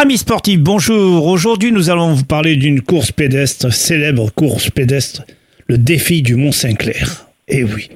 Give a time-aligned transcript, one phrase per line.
[0.00, 1.26] Amis sportifs, bonjour.
[1.26, 5.24] Aujourd'hui, nous allons vous parler d'une course pédestre, célèbre course pédestre,
[5.66, 7.26] le défi du Mont Saint-Clair.
[7.48, 7.88] Eh oui,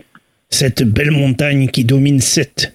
[0.50, 2.74] cette belle montagne qui domine Sète.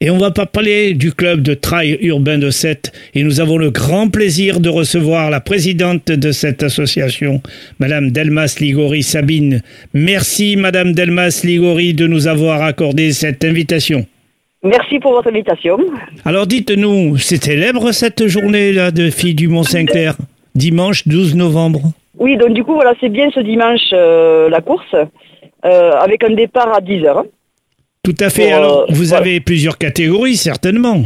[0.00, 2.92] Et on va pas parler du club de trail urbain de Sète.
[3.12, 7.42] Et nous avons le grand plaisir de recevoir la présidente de cette association,
[7.78, 9.60] Madame Delmas Ligori Sabine.
[9.92, 14.06] Merci, Madame Delmas Ligori, de nous avoir accordé cette invitation.
[14.64, 15.76] Merci pour votre invitation.
[16.24, 20.14] Alors dites-nous, c'est célèbre cette journée-là de filles du Mont-Saint-Clair,
[20.54, 21.80] dimanche 12 novembre?
[22.18, 26.34] Oui, donc du coup, voilà, c'est bien ce dimanche euh, la course, euh, avec un
[26.34, 27.24] départ à 10h.
[28.04, 28.50] Tout à fait.
[28.50, 29.18] Pour, Alors, euh, vous voilà.
[29.18, 31.02] avez plusieurs catégories, certainement.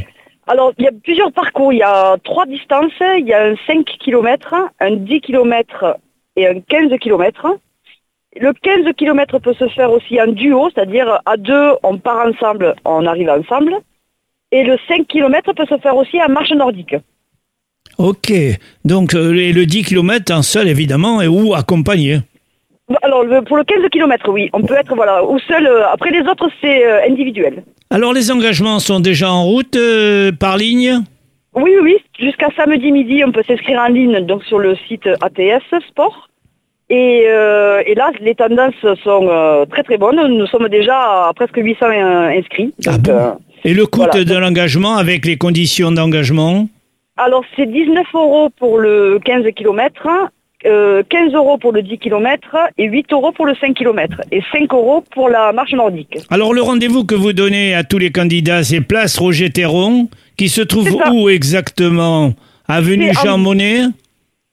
[0.46, 1.72] Alors, il y a plusieurs parcours.
[1.72, 2.92] Il y a trois distances.
[3.18, 5.96] Il y a un 5 km, un 10 km
[6.36, 7.46] et un 15 km.
[8.40, 12.74] Le 15 km peut se faire aussi en duo, c'est-à-dire à deux, on part ensemble,
[12.84, 13.74] on arrive ensemble.
[14.52, 16.94] Et le 5 km peut se faire aussi en marche nordique.
[17.98, 18.32] Ok.
[18.84, 22.18] Donc, euh, et le 10 km en seul, évidemment, et ou accompagné.
[23.02, 25.66] Alors, le- pour le 15 km, oui, on peut être voilà, ou seul.
[25.66, 27.64] euh, Après, les autres, c'est euh, individuel.
[27.90, 30.98] Alors, les engagements sont déjà en route euh, par ligne
[31.54, 31.96] Oui, oui, oui.
[32.18, 36.28] Jusqu'à samedi midi, on peut s'inscrire en ligne donc sur le site ATS Sport.
[36.88, 40.20] Et, euh, et là, les tendances sont euh, très très bonnes.
[40.28, 40.96] Nous sommes déjà
[41.28, 42.72] à presque 800 euh, inscrits.
[42.86, 43.30] Ah bon euh,
[43.64, 44.24] Et le coût voilà.
[44.24, 46.68] de l'engagement avec les conditions d'engagement
[47.18, 50.06] alors, c'est 19 euros pour le 15 km,
[50.66, 54.20] euh, 15 euros pour le 10 km et 8 euros pour le 5 km.
[54.32, 56.18] Et 5 euros pour la marche nordique.
[56.28, 60.50] Alors, le rendez-vous que vous donnez à tous les candidats, c'est Place Roger Théron, qui
[60.50, 62.34] se trouve où exactement?
[62.68, 63.80] Avenue en- Jean Monnet?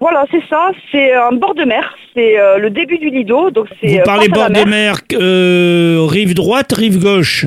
[0.05, 0.63] Voilà, c'est ça.
[0.91, 1.85] C'est en bord de mer.
[2.13, 3.51] C'est euh, le début du Lido.
[3.51, 7.45] Donc Vous euh, parlez bord de mer, euh, rive droite, rive gauche?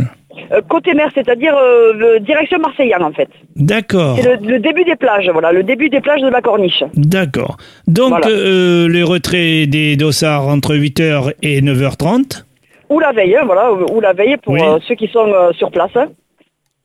[0.53, 3.29] Euh, côté mer, c'est-à-dire euh, le- direction Marseillane en fait.
[3.57, 4.17] D'accord.
[4.19, 6.83] C'est le, le début des plages, voilà, le début des plages de la Corniche.
[6.95, 7.57] D'accord.
[7.86, 8.29] Donc, Voilà.
[8.29, 12.45] euh, les retraits des dossards entre 8h et 9h30.
[12.91, 14.61] Ou la veille, hein, voilà, ou la veille pour Oui.
[14.63, 15.97] euh, ceux qui sont euh, sur place.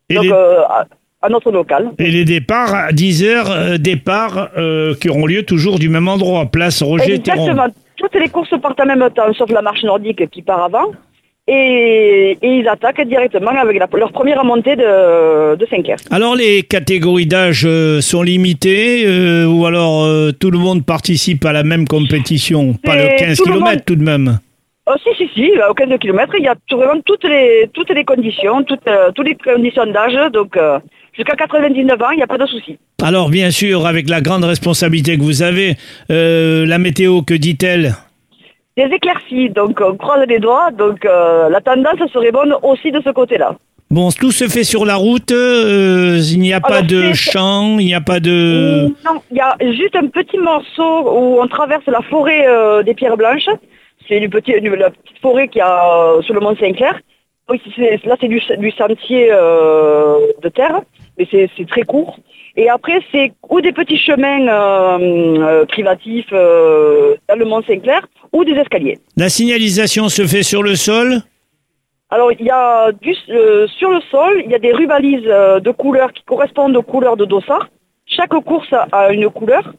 [0.09, 0.61] Et, Donc les, euh,
[1.21, 1.91] à, notre local.
[1.99, 6.45] et les départs à 10h, euh, départs euh, qui auront lieu toujours du même endroit,
[6.47, 7.41] place Roger Théron.
[7.47, 7.67] Exactement.
[7.97, 10.91] Toutes les courses partent en même temps, sauf la marche nordique qui part avant.
[11.47, 15.97] Et, et ils attaquent directement avec la- leur première montée de, de 5 heures.
[16.11, 21.43] Alors, les catégories d'âge euh, sont limitées euh, ou alors euh, tout le monde participe
[21.45, 22.73] à la même compétition?
[22.83, 23.85] Pas le C'est 15 tout le km monde.
[23.85, 24.39] tout de même?
[24.87, 28.03] Oh, si, si, si, au 15 km, il y a vraiment toutes les, toutes les
[28.05, 30.31] conditions, toutes, euh, toutes les conditions d'âge.
[30.31, 30.79] Donc, euh,
[31.13, 32.77] jusqu'à 99 ans, il n'y a pas de souci.
[33.01, 35.75] Alors, bien sûr, avec la grande responsabilité que vous avez,
[36.11, 37.93] euh, la météo, que dit-elle?
[38.77, 40.71] Des éclaircies, donc on croise les doigts.
[40.71, 43.55] Donc, euh, la tendance serait bonne aussi de ce côté-là.
[43.89, 47.77] Bon, tout se fait sur la route, euh, il n'y a pas de c'est- champ,
[47.77, 48.85] il n'y a pas de...
[49.05, 52.93] Non, il y a juste un petit morceau où on traverse la forêt euh, des
[52.93, 53.49] Pierres Blanches.
[54.07, 56.97] C'est une petite, une- la petite forêt qu'il y a euh, sur le Mont Saint-Clair.
[57.51, 57.61] Oui,
[58.05, 60.81] Là, c'est du, du sentier euh, de terre,
[61.17, 62.17] mais c'est très court.
[62.55, 68.05] Et après, c'est ou des petits chemins euh, euh, privatifs euh, dans le Mont Saint-Clair,
[68.31, 68.99] ou des escaliers.
[69.17, 71.21] La signalisation se fait sur le sol
[72.09, 76.13] Alors, il y a du, sur le sol, il y a des rubalises de couleurs
[76.13, 77.67] qui correspondent aux couleurs de dossard.
[78.05, 79.73] Chaque course a une couleur.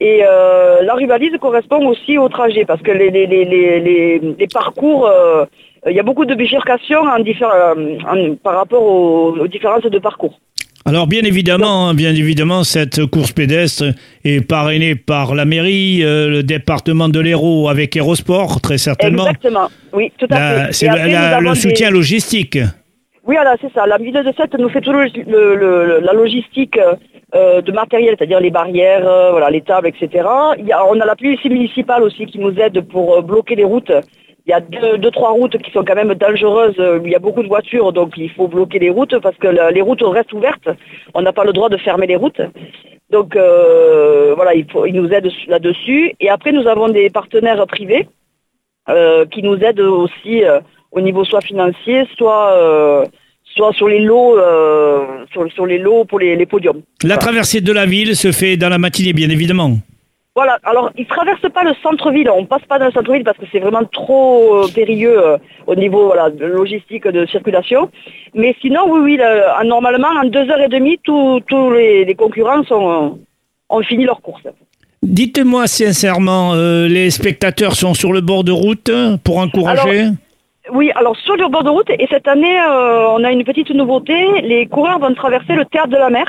[0.00, 4.20] Et euh, la rubalise correspond aussi au trajet, parce que les, les, les, les, les,
[4.38, 5.44] les parcours, euh,
[5.88, 9.98] il y a beaucoup de bifurcations en euh, en- par rapport aux, aux différences de
[9.98, 10.38] parcours.
[10.86, 13.86] Alors bien évidemment, hein, bien évidemment, cette course pédestre
[14.24, 19.24] est parrainée par la mairie, euh, le département de l'Hérault avec Aérosport, très certainement.
[19.26, 20.72] Exactement, oui, tout à La- fait.
[20.74, 21.04] C'est le, la-
[21.54, 22.56] des- soutien logistique.
[23.26, 23.84] Oui, voilà, c'est ça.
[23.86, 24.80] La ville de Sète nous fait
[25.56, 26.78] le- le- la logistique
[27.34, 30.26] euh, de matériel, c'est-à-dire les barrières, euh, voilà, les tables, etc.
[30.58, 33.92] Il on a la police municipale aussi qui nous aide pour euh, bloquer les routes.
[34.46, 36.80] Il y a deux, deux, trois routes qui sont quand même dangereuses.
[37.04, 39.82] Il y a beaucoup de voitures, donc il faut bloquer les routes parce que les
[39.82, 40.70] routes restent ouvertes.
[41.12, 42.40] On n'a pas le droit de fermer les routes.
[43.10, 46.14] Donc voilà, il, faut, ils nous aident là-dessus.
[46.18, 48.08] Et après, nous avons des partenaires privés
[49.30, 50.44] qui nous aident aussi
[50.92, 53.04] au niveau soit financier, soit
[53.58, 56.80] soit sur les lots, euh, sur, sur les lots pour les, les podiums.
[57.02, 57.16] La Voilà.
[57.26, 59.72] traversée de la ville se fait dans la matinée, bien évidemment.
[60.38, 63.46] Voilà, alors ils traversent pas le centre-ville, on passe pas dans le centre-ville parce que
[63.50, 67.90] c'est vraiment trop euh, périlleux euh, au niveau voilà, de logistique de circulation.
[68.40, 72.62] Mais sinon, oui, oui, le- normalement, en deux heures et demie, tous les, les concurrents
[72.70, 73.18] sont,
[73.76, 74.44] ont fini leur course.
[75.02, 78.90] Dites-moi sincèrement, euh, les spectateurs sont sur le bord de route
[79.24, 80.00] pour encourager
[80.72, 83.70] Oui, alors sur le bord de route, et cette année, euh, on a une petite
[83.70, 86.26] nouveauté, les coureurs vont traverser le théâtre de la mer.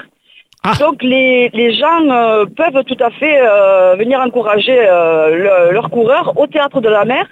[0.63, 0.73] Ah.
[0.79, 6.33] Donc les, les gens euh, peuvent tout à fait euh, venir encourager le- leurs coureurs
[6.37, 7.25] au théâtre de la mer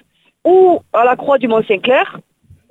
[0.45, 2.19] ou à la Croix du Mont-Saint-Clair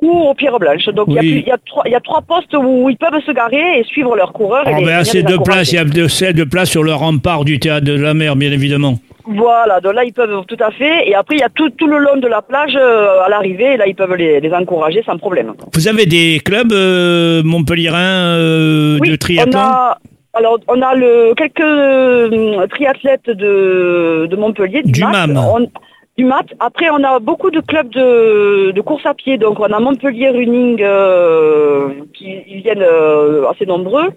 [0.00, 0.86] ou aux Pierres Blanches.
[0.86, 1.44] Donc il y a Oui.
[1.46, 4.32] y, trois- il y a trois postes où ils peuvent se garer et suivre leurs
[4.32, 4.64] coureurs.
[4.66, 7.44] Oh, les- ben, assez de place, il y a assez de place sur le rempart
[7.44, 8.94] du théâtre de la mer, bien évidemment.
[9.28, 11.08] Voilà, donc là ils peuvent tout à fait.
[11.08, 13.74] Et après il y a tout, tout le long de la plage euh, à l'arrivée,
[13.74, 15.54] et là ils peuvent les, les encourager sans problème.
[15.74, 19.98] Vous avez des clubs euh, montpelliérains euh, Oui, de triathlon on a,
[20.34, 25.26] alors on a le, quelques euh, triathlètes de, de Montpellier, du, Du MAT.
[25.26, 25.36] MAM.
[25.38, 25.70] On-
[26.18, 26.46] du MAT.
[26.60, 30.30] Après on a beaucoup de clubs de, de course à pied, donc on a Montpellier
[30.30, 34.08] Running euh, qui ils viennent euh, assez nombreux.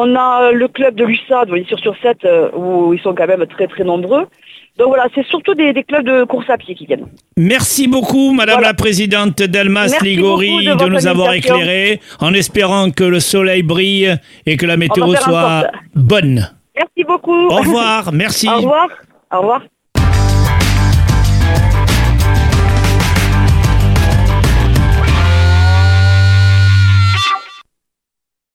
[0.00, 2.18] On a le club de l'USAD, sur sur 7
[2.56, 4.26] où ils sont quand même très très nombreux.
[4.78, 7.08] Donc voilà, c'est surtout des, des clubs de course à pied qui viennent.
[7.36, 8.68] Merci beaucoup, Madame Voilà.
[8.68, 13.64] la Présidente Delmas Merci Ligori, de de, nous avoir éclairés, en espérant que le soleil
[13.64, 14.14] brille
[14.46, 15.66] et que la météo soit
[15.96, 16.48] bonne.
[16.76, 17.48] Merci beaucoup.
[17.48, 18.48] Au revoir, merci.
[18.48, 18.88] Au revoir.
[19.32, 19.62] Au revoir.